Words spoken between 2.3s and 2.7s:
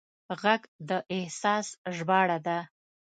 ده